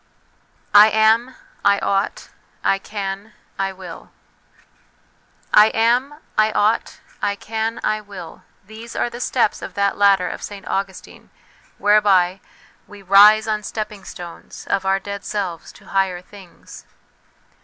[0.73, 2.29] 'I am, I ought,
[2.63, 4.09] I can, I will.''
[5.53, 10.27] I am, I ought, I can, I will' these are the steps of that ladder
[10.27, 11.29] of St Augustine,
[11.77, 12.39] whereby
[12.87, 16.87] we" rise on stepping stones Of our dead selves to higher things."